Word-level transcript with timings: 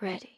ready. 0.00 0.34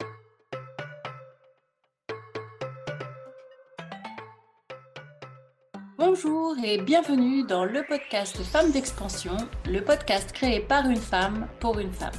Bonjour 5.96 6.56
et 6.62 6.78
bienvenue 6.78 7.42
dans 7.44 7.64
le 7.64 7.82
podcast 7.86 8.36
Femmes 8.44 8.70
d'expansion, 8.70 9.36
le 9.66 9.80
podcast 9.80 10.32
créé 10.32 10.60
par 10.60 10.88
une 10.88 10.96
femme 10.96 11.48
pour 11.60 11.78
une 11.78 11.92
femme. 11.92 12.12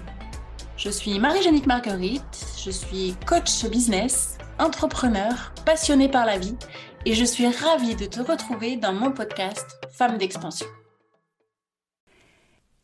Je 0.76 0.90
suis 0.90 1.18
Marie-Jeannick 1.18 1.66
Marguerite, 1.66 2.46
je 2.58 2.72
suis 2.72 3.16
coach 3.26 3.66
business, 3.66 4.38
entrepreneur, 4.60 5.54
passionnée 5.66 6.10
par 6.10 6.26
la 6.26 6.38
vie 6.38 6.58
et 7.06 7.14
je 7.14 7.24
suis 7.24 7.48
ravie 7.48 7.96
de 7.96 8.06
te 8.06 8.20
retrouver 8.20 8.76
dans 8.76 8.94
mon 8.94 9.12
podcast 9.12 9.80
Femmes 9.92 10.18
d'expansion. 10.18 10.68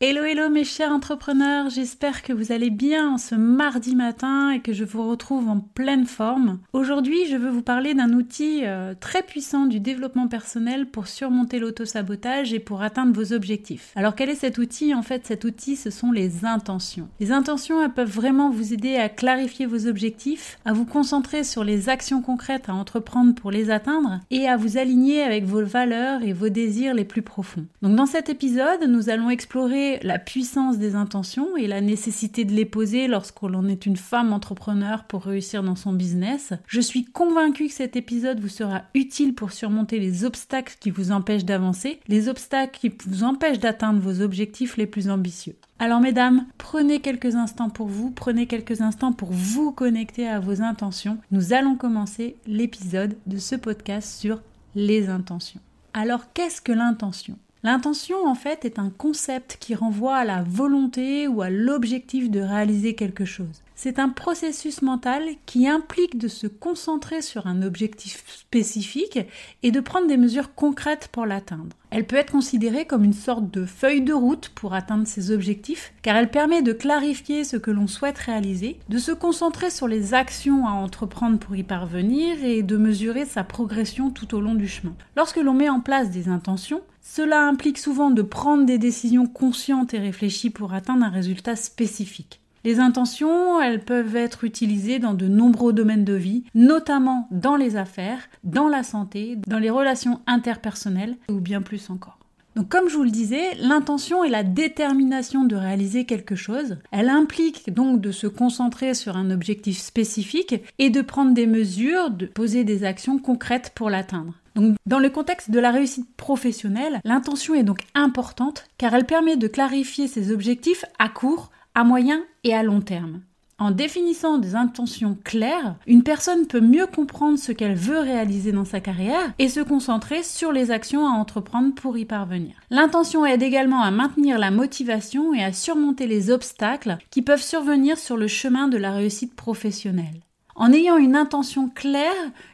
Hello 0.07 0.23
hello 0.23 0.49
mes 0.49 0.63
chers 0.63 0.91
entrepreneurs, 0.91 1.71
j'espère 1.71 2.21
que 2.21 2.31
vous 2.31 2.51
allez 2.51 2.69
bien 2.69 3.13
en 3.13 3.17
ce 3.17 3.33
mardi 3.33 3.95
matin 3.95 4.51
et 4.51 4.59
que 4.59 4.71
je 4.71 4.83
vous 4.83 5.09
retrouve 5.09 5.49
en 5.49 5.59
pleine 5.59 6.05
forme. 6.05 6.59
Aujourd'hui 6.73 7.25
je 7.27 7.35
veux 7.35 7.49
vous 7.49 7.63
parler 7.63 7.95
d'un 7.95 8.13
outil 8.13 8.59
euh, 8.65 8.93
très 8.99 9.23
puissant 9.23 9.65
du 9.65 9.79
développement 9.79 10.27
personnel 10.27 10.85
pour 10.85 11.07
surmonter 11.07 11.57
l'autosabotage 11.57 12.53
et 12.53 12.59
pour 12.59 12.83
atteindre 12.83 13.19
vos 13.19 13.33
objectifs. 13.33 13.93
Alors 13.95 14.13
quel 14.13 14.29
est 14.29 14.35
cet 14.35 14.59
outil? 14.59 14.93
En 14.93 15.01
fait 15.01 15.25
cet 15.25 15.43
outil 15.43 15.75
ce 15.75 15.89
sont 15.89 16.11
les 16.11 16.45
intentions. 16.45 17.07
Les 17.19 17.31
intentions 17.31 17.81
elles 17.81 17.91
peuvent 17.91 18.07
vraiment 18.07 18.51
vous 18.51 18.73
aider 18.73 18.97
à 18.97 19.09
clarifier 19.09 19.65
vos 19.65 19.87
objectifs, 19.87 20.59
à 20.65 20.73
vous 20.73 20.85
concentrer 20.85 21.43
sur 21.43 21.63
les 21.63 21.89
actions 21.89 22.21
concrètes 22.21 22.69
à 22.69 22.75
entreprendre 22.75 23.33
pour 23.33 23.49
les 23.49 23.71
atteindre 23.71 24.19
et 24.29 24.47
à 24.47 24.55
vous 24.55 24.77
aligner 24.77 25.23
avec 25.23 25.45
vos 25.45 25.65
valeurs 25.65 26.21
et 26.21 26.31
vos 26.31 26.49
désirs 26.49 26.93
les 26.93 27.05
plus 27.05 27.23
profonds. 27.23 27.65
Donc 27.81 27.95
dans 27.95 28.05
cet 28.05 28.29
épisode 28.29 28.87
nous 28.87 29.09
allons 29.09 29.31
explorer 29.31 29.94
la 30.03 30.19
puissance 30.19 30.77
des 30.77 30.95
intentions 30.95 31.57
et 31.57 31.67
la 31.67 31.81
nécessité 31.81 32.45
de 32.45 32.53
les 32.53 32.65
poser 32.65 33.07
lorsqu'on 33.07 33.67
est 33.67 33.85
une 33.85 33.97
femme 33.97 34.33
entrepreneur 34.33 35.03
pour 35.05 35.23
réussir 35.23 35.63
dans 35.63 35.75
son 35.75 35.93
business. 35.93 36.53
Je 36.67 36.81
suis 36.81 37.05
convaincue 37.05 37.67
que 37.67 37.73
cet 37.73 37.95
épisode 37.95 38.39
vous 38.39 38.49
sera 38.49 38.83
utile 38.93 39.35
pour 39.35 39.51
surmonter 39.51 39.99
les 39.99 40.25
obstacles 40.25 40.75
qui 40.79 40.91
vous 40.91 41.11
empêchent 41.11 41.45
d'avancer, 41.45 41.99
les 42.07 42.29
obstacles 42.29 42.79
qui 42.79 42.91
vous 43.07 43.23
empêchent 43.23 43.59
d'atteindre 43.59 43.99
vos 43.99 44.21
objectifs 44.21 44.77
les 44.77 44.87
plus 44.87 45.09
ambitieux. 45.09 45.55
Alors 45.77 45.99
mesdames, 45.99 46.45
prenez 46.57 47.01
quelques 47.01 47.35
instants 47.35 47.69
pour 47.69 47.87
vous, 47.87 48.09
prenez 48.09 48.47
quelques 48.47 48.81
instants 48.81 49.11
pour 49.11 49.31
vous 49.31 49.71
connecter 49.71 50.27
à 50.27 50.39
vos 50.39 50.61
intentions. 50.61 51.17
Nous 51.31 51.53
allons 51.53 51.75
commencer 51.75 52.37
l'épisode 52.47 53.15
de 53.25 53.37
ce 53.37 53.55
podcast 53.55 54.19
sur 54.19 54.41
les 54.73 55.09
intentions. 55.09 55.59
Alors 55.93 56.31
qu'est-ce 56.33 56.61
que 56.61 56.71
l'intention? 56.71 57.37
L'intention, 57.65 58.27
en 58.27 58.35
fait, 58.35 58.63
est 58.63 58.77
un 58.77 58.91
concept 58.91 59.57
qui 59.59 59.73
renvoie 59.73 60.17
à 60.17 60.23
la 60.23 60.43
volonté 60.43 61.27
ou 61.27 61.41
à 61.41 61.49
l'objectif 61.49 62.29
de 62.29 62.39
réaliser 62.39 62.93
quelque 62.93 63.25
chose. 63.25 63.63
C'est 63.77 63.99
un 63.99 64.07
processus 64.07 64.81
mental 64.81 65.21
qui 65.45 65.67
implique 65.67 66.17
de 66.17 66.29
se 66.29 66.47
concentrer 66.47 67.21
sur 67.21 67.45
un 67.45 67.61
objectif 67.61 68.23
spécifique 68.25 69.19
et 69.63 69.71
de 69.71 69.79
prendre 69.81 70.07
des 70.07 70.15
mesures 70.15 70.55
concrètes 70.55 71.09
pour 71.11 71.25
l'atteindre. 71.25 71.75
Elle 71.89 72.07
peut 72.07 72.15
être 72.15 72.31
considérée 72.31 72.85
comme 72.85 73.03
une 73.03 73.13
sorte 73.13 73.51
de 73.51 73.65
feuille 73.65 74.01
de 74.01 74.13
route 74.13 74.49
pour 74.55 74.73
atteindre 74.73 75.05
ses 75.05 75.29
objectifs, 75.29 75.93
car 76.03 76.15
elle 76.15 76.31
permet 76.31 76.61
de 76.61 76.71
clarifier 76.71 77.43
ce 77.43 77.57
que 77.57 77.69
l'on 77.69 77.87
souhaite 77.87 78.17
réaliser, 78.17 78.79
de 78.87 78.97
se 78.97 79.11
concentrer 79.11 79.69
sur 79.69 79.89
les 79.89 80.13
actions 80.13 80.65
à 80.65 80.71
entreprendre 80.71 81.37
pour 81.37 81.57
y 81.57 81.63
parvenir 81.63 82.43
et 82.45 82.63
de 82.63 82.77
mesurer 82.77 83.25
sa 83.25 83.43
progression 83.43 84.09
tout 84.09 84.35
au 84.35 84.41
long 84.41 84.55
du 84.55 84.69
chemin. 84.69 84.95
Lorsque 85.17 85.37
l'on 85.37 85.53
met 85.53 85.69
en 85.69 85.81
place 85.81 86.11
des 86.11 86.29
intentions, 86.29 86.81
cela 87.01 87.45
implique 87.45 87.77
souvent 87.77 88.09
de 88.09 88.21
prendre 88.21 88.65
des 88.65 88.77
décisions 88.77 89.27
conscientes 89.27 89.93
et 89.93 89.99
réfléchies 89.99 90.49
pour 90.49 90.73
atteindre 90.73 91.05
un 91.05 91.09
résultat 91.09 91.57
spécifique. 91.57 92.41
Les 92.65 92.79
intentions, 92.79 93.61
elles 93.61 93.85
peuvent 93.85 94.15
être 94.15 94.43
utilisées 94.43 94.97
dans 94.97 95.13
de 95.13 95.27
nombreux 95.27 95.71
domaines 95.71 96.03
de 96.03 96.15
vie, 96.15 96.45
notamment 96.55 97.27
dans 97.29 97.55
les 97.55 97.75
affaires, 97.75 98.27
dans 98.43 98.67
la 98.67 98.81
santé, 98.81 99.37
dans 99.45 99.59
les 99.59 99.69
relations 99.69 100.19
interpersonnelles 100.25 101.15
ou 101.29 101.39
bien 101.39 101.61
plus 101.61 101.91
encore. 101.91 102.17
Donc 102.55 102.67
comme 102.69 102.89
je 102.89 102.95
vous 102.95 103.03
le 103.03 103.11
disais, 103.11 103.53
l'intention 103.59 104.23
est 104.23 104.29
la 104.29 104.41
détermination 104.41 105.43
de 105.43 105.55
réaliser 105.55 106.05
quelque 106.05 106.35
chose. 106.35 106.77
Elle 106.91 107.09
implique 107.09 107.71
donc 107.71 108.01
de 108.01 108.11
se 108.11 108.25
concentrer 108.25 108.95
sur 108.95 109.15
un 109.15 109.29
objectif 109.29 109.77
spécifique 109.77 110.55
et 110.79 110.89
de 110.89 111.01
prendre 111.01 111.35
des 111.35 111.47
mesures, 111.47 112.09
de 112.09 112.25
poser 112.25 112.63
des 112.63 112.83
actions 112.83 113.19
concrètes 113.19 113.73
pour 113.75 113.91
l'atteindre. 113.91 114.33
Donc, 114.55 114.77
dans 114.85 114.99
le 114.99 115.09
contexte 115.09 115.51
de 115.51 115.59
la 115.59 115.69
réussite 115.69 116.07
professionnelle, 116.15 117.01
l'intention 117.03 117.53
est 117.53 117.63
donc 117.63 117.81
importante 117.93 118.63
car 118.77 118.95
elle 118.95 119.05
permet 119.05 119.35
de 119.35 119.47
clarifier 119.47 120.07
ses 120.07 120.31
objectifs 120.31 120.85
à 120.97 121.09
court, 121.09 121.51
à 121.75 121.83
moyen 121.83 122.23
et 122.43 122.53
à 122.53 122.63
long 122.63 122.81
terme. 122.81 123.21
En 123.57 123.71
définissant 123.71 124.37
des 124.37 124.55
intentions 124.55 125.17
claires, 125.23 125.75
une 125.87 126.03
personne 126.03 126.45
peut 126.45 126.59
mieux 126.59 126.87
comprendre 126.87 127.39
ce 127.39 127.53
qu'elle 127.53 127.75
veut 127.75 127.99
réaliser 127.99 128.51
dans 128.51 128.65
sa 128.65 128.81
carrière 128.81 129.33
et 129.39 129.47
se 129.47 129.61
concentrer 129.61 130.23
sur 130.23 130.51
les 130.51 130.71
actions 130.71 131.07
à 131.07 131.11
entreprendre 131.11 131.73
pour 131.73 131.97
y 131.97 132.03
parvenir. 132.03 132.55
L'intention 132.69 133.25
aide 133.25 133.43
également 133.43 133.81
à 133.81 133.91
maintenir 133.91 134.39
la 134.39 134.51
motivation 134.51 135.33
et 135.33 135.41
à 135.41 135.53
surmonter 135.53 136.05
les 136.05 136.31
obstacles 136.31 136.97
qui 137.11 137.21
peuvent 137.21 137.41
survenir 137.41 137.97
sur 137.97 138.17
le 138.17 138.27
chemin 138.27 138.67
de 138.67 138.77
la 138.77 138.91
réussite 138.91 139.35
professionnelle. 139.35 140.21
En 140.55 140.73
ayant 140.73 140.97
une 140.97 141.15
intention 141.15 141.69
claire, 141.69 142.11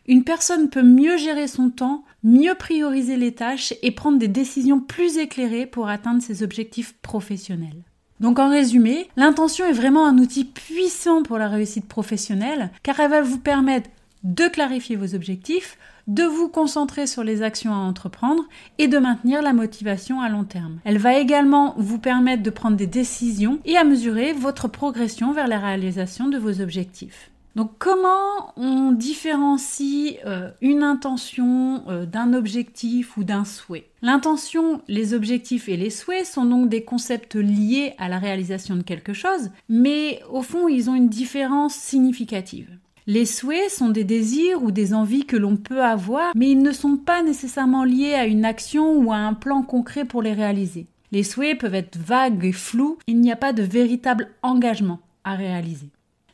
une 0.08 0.24
personne 0.24 0.70
peut 0.70 0.84
mieux 0.84 1.18
gérer 1.18 1.48
son 1.48 1.72
temps, 1.72 2.04
mieux 2.24 2.56
prioriser 2.56 3.18
les 3.18 3.34
tâches 3.34 3.74
et 3.82 3.92
prendre 3.92 4.20
des 4.20 4.28
décisions 4.28 4.80
plus 4.80 5.18
éclairées 5.18 5.66
pour 5.66 5.88
atteindre 5.88 6.22
ses 6.22 6.44
objectifs 6.44 6.94
professionnels. 7.02 7.84
Donc 8.22 8.38
en 8.38 8.50
résumé, 8.50 9.10
l'intention 9.18 9.66
est 9.66 9.74
vraiment 9.74 10.06
un 10.06 10.20
outil 10.20 10.46
puissant 10.46 11.24
pour 11.24 11.40
la 11.40 11.48
réussite 11.50 11.88
professionnelle 11.88 12.70
car 12.84 13.00
elle 13.00 13.10
va 13.10 13.22
vous 13.24 13.40
permettre 13.40 13.90
de 14.24 14.48
clarifier 14.48 14.96
vos 14.96 15.16
objectifs, 15.16 15.80
de 16.06 16.24
vous 16.24 16.48
concentrer 16.48 17.08
sur 17.08 17.24
les 17.24 17.42
actions 17.42 17.74
à 17.74 17.78
entreprendre 17.78 18.44
et 18.78 18.88
de 18.88 19.00
maintenir 19.00 19.42
la 19.42 19.54
motivation 19.54 20.22
à 20.22 20.30
long 20.30 20.44
terme. 20.44 20.80
Elle 20.84 21.00
va 21.00 21.18
également 21.18 21.74
vous 21.78 21.98
permettre 21.98 22.44
de 22.44 22.52
prendre 22.52 22.78
des 22.78 22.86
décisions 22.86 23.58
et 23.66 23.76
à 23.76 23.84
mesurer 23.84 24.34
votre 24.34 24.68
progression 24.68 25.34
vers 25.34 25.48
la 25.48 25.58
réalisation 25.58 26.30
de 26.30 26.38
vos 26.38 26.62
objectifs. 26.62 27.31
Donc 27.56 27.72
comment 27.80 28.54
on 28.56 28.92
différencie 28.92 30.18
euh, 30.26 30.52
une 30.62 30.84
intention 30.84 31.84
euh, 31.90 32.06
d'un 32.06 32.34
objectif 32.34 33.18
ou 33.18 33.24
d'un 33.24 33.44
souhait? 33.44 33.90
L'intention, 34.02 34.82
les 34.88 35.14
objectifs 35.14 35.68
et 35.68 35.76
les 35.76 35.90
souhaits 35.90 36.26
sont 36.26 36.46
donc 36.46 36.70
des 36.70 36.84
concepts 36.84 37.36
liés 37.36 37.94
à 37.98 38.08
la 38.08 38.20
réalisation 38.20 38.76
de 38.76 38.84
quelque 38.84 39.14
chose, 39.14 39.52
mais 39.68 40.22
au 40.32 40.42
fond 40.42 40.68
ils 40.70 40.90
ont 40.90 40.96
une 40.96 41.10
différence 41.10 41.76
significative. 41.76 42.70
Les 43.08 43.26
souhaits 43.26 43.72
sont 43.72 43.90
des 43.90 44.04
désirs 44.04 44.64
ou 44.64 44.72
des 44.72 44.94
envies 44.94 45.26
que 45.26 45.36
l'on 45.36 45.58
peut 45.58 45.84
avoir, 45.84 46.32
mais 46.36 46.52
ils 46.52 46.62
ne 46.62 46.72
sont 46.72 46.98
pas 46.98 47.24
nécessairement 47.24 47.84
liés 47.84 48.14
à 48.14 48.28
une 48.28 48.46
action 48.46 48.96
ou 48.98 49.12
à 49.12 49.18
un 49.18 49.34
plan 49.34 49.64
concret 49.64 50.06
pour 50.06 50.22
les 50.22 50.34
réaliser. 50.34 50.88
Les 51.12 51.24
souhaits 51.24 51.60
peuvent 51.60 51.76
être 51.76 51.98
vagues 51.98 52.46
et 52.46 52.54
flous, 52.54 52.98
il 53.08 53.20
n'y 53.20 53.32
a 53.32 53.36
pas 53.36 53.52
de 53.52 53.64
véritable 53.64 54.30
engagement 54.44 55.00
à 55.24 55.36
réaliser. 55.36 55.90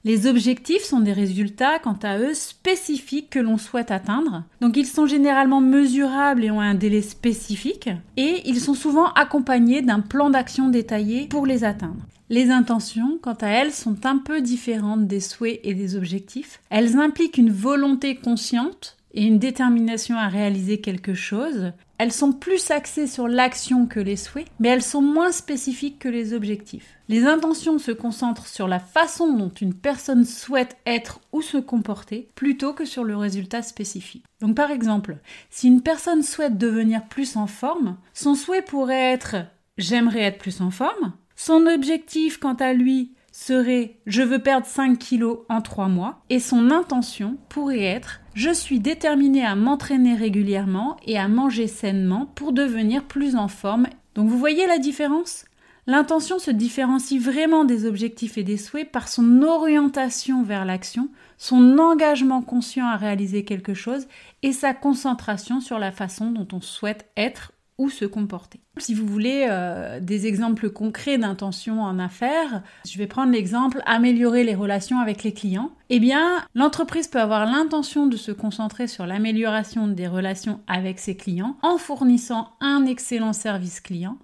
Les 0.07 0.25
objectifs 0.25 0.83
sont 0.83 1.01
des 1.01 1.11
résultats, 1.11 1.79
quant 1.79 1.99
à 2.01 2.17
eux, 2.17 2.33
spécifiques 2.33 3.29
que 3.29 3.39
l'on 3.39 3.57
souhaite 3.57 3.91
atteindre. 3.91 4.45
Donc 4.61 4.77
ils 4.77 4.85
sont 4.85 5.05
généralement 5.05 5.59
mesurables 5.59 6.45
et 6.45 6.49
ont 6.49 6.61
un 6.61 6.75
délai 6.75 7.01
spécifique. 7.01 7.89
Et 8.15 8.41
ils 8.45 8.61
sont 8.61 8.73
souvent 8.73 9.11
accompagnés 9.15 9.81
d'un 9.81 9.99
plan 9.99 10.29
d'action 10.29 10.69
détaillé 10.69 11.27
pour 11.27 11.45
les 11.45 11.65
atteindre. 11.65 12.05
Les 12.29 12.51
intentions, 12.51 13.19
quant 13.21 13.35
à 13.41 13.47
elles, 13.47 13.73
sont 13.73 14.05
un 14.05 14.17
peu 14.17 14.39
différentes 14.39 15.07
des 15.07 15.19
souhaits 15.19 15.59
et 15.65 15.73
des 15.73 15.97
objectifs. 15.97 16.61
Elles 16.69 16.95
impliquent 16.95 17.37
une 17.37 17.51
volonté 17.51 18.15
consciente 18.15 18.95
et 19.13 19.25
une 19.25 19.39
détermination 19.39 20.15
à 20.15 20.29
réaliser 20.29 20.79
quelque 20.79 21.15
chose. 21.15 21.73
Elles 21.97 22.11
sont 22.11 22.31
plus 22.31 22.71
axées 22.71 23.07
sur 23.07 23.27
l'action 23.27 23.87
que 23.87 23.99
les 23.99 24.15
souhaits, 24.15 24.47
mais 24.59 24.69
elles 24.69 24.83
sont 24.83 25.01
moins 25.01 25.31
spécifiques 25.31 25.99
que 25.99 26.09
les 26.09 26.33
objectifs. 26.33 26.97
Les 27.09 27.25
intentions 27.25 27.79
se 27.79 27.91
concentrent 27.91 28.47
sur 28.47 28.67
la 28.67 28.79
façon 28.79 29.33
dont 29.33 29.49
une 29.49 29.73
personne 29.73 30.25
souhaite 30.25 30.77
être 30.85 31.21
ou 31.31 31.41
se 31.41 31.57
comporter, 31.57 32.29
plutôt 32.35 32.73
que 32.73 32.85
sur 32.85 33.03
le 33.03 33.17
résultat 33.17 33.61
spécifique. 33.61 34.25
Donc 34.41 34.55
par 34.55 34.71
exemple, 34.71 35.17
si 35.49 35.67
une 35.67 35.81
personne 35.81 36.23
souhaite 36.23 36.57
devenir 36.57 37.05
plus 37.05 37.35
en 37.35 37.47
forme, 37.47 37.97
son 38.13 38.35
souhait 38.35 38.61
pourrait 38.61 39.13
être 39.13 39.37
j'aimerais 39.77 40.21
être 40.21 40.39
plus 40.39 40.61
en 40.61 40.71
forme. 40.71 41.13
Son 41.35 41.67
objectif, 41.67 42.37
quant 42.37 42.55
à 42.55 42.73
lui, 42.73 43.11
serait 43.37 43.97
je 44.07 44.23
veux 44.23 44.39
perdre 44.39 44.65
5 44.65 44.97
kilos 44.97 45.39
en 45.47 45.61
3 45.61 45.89
mois 45.89 46.21
et 46.31 46.39
son 46.39 46.71
intention 46.71 47.37
pourrait 47.49 47.83
être 47.83 48.21
je 48.33 48.49
suis 48.49 48.79
déterminée 48.79 49.45
à 49.45 49.55
m'entraîner 49.55 50.15
régulièrement 50.15 50.97
et 51.05 51.19
à 51.19 51.27
manger 51.27 51.67
sainement 51.67 52.25
pour 52.33 52.51
devenir 52.51 53.03
plus 53.03 53.35
en 53.35 53.47
forme. 53.47 53.87
Donc 54.15 54.27
vous 54.27 54.39
voyez 54.39 54.65
la 54.65 54.79
différence? 54.79 55.45
L'intention 55.85 56.39
se 56.39 56.49
différencie 56.51 57.21
vraiment 57.21 57.63
des 57.63 57.85
objectifs 57.85 58.39
et 58.39 58.43
des 58.43 58.57
souhaits 58.57 58.91
par 58.91 59.07
son 59.07 59.43
orientation 59.43 60.43
vers 60.43 60.65
l'action, 60.65 61.07
son 61.37 61.77
engagement 61.77 62.41
conscient 62.41 62.87
à 62.87 62.97
réaliser 62.97 63.45
quelque 63.45 63.75
chose 63.75 64.07
et 64.41 64.51
sa 64.51 64.73
concentration 64.73 65.61
sur 65.61 65.77
la 65.77 65.91
façon 65.91 66.31
dont 66.31 66.47
on 66.53 66.61
souhaite 66.61 67.05
être 67.15 67.51
se 67.89 68.05
comporter. 68.05 68.59
Si 68.77 68.93
vous 68.93 69.05
voulez 69.05 69.45
euh, 69.49 69.99
des 69.99 70.25
exemples 70.25 70.69
concrets 70.69 71.17
d'intention 71.17 71.81
en 71.81 71.99
affaires, 71.99 72.63
je 72.87 72.97
vais 72.97 73.07
prendre 73.07 73.31
l'exemple 73.31 73.81
améliorer 73.85 74.43
les 74.43 74.55
relations 74.55 74.99
avec 74.99 75.23
les 75.23 75.33
clients. 75.33 75.69
Eh 75.89 75.99
bien, 75.99 76.43
l'entreprise 76.55 77.07
peut 77.07 77.21
avoir 77.21 77.45
l'intention 77.45 78.07
de 78.07 78.17
se 78.17 78.31
concentrer 78.31 78.87
sur 78.87 79.05
l'amélioration 79.05 79.87
des 79.87 80.07
relations 80.07 80.59
avec 80.67 80.99
ses 80.99 81.15
clients 81.15 81.55
en 81.61 81.77
fournissant 81.77 82.49
un 82.59 82.85
excellent 82.85 83.33
service 83.33 83.79
client, 83.79 84.17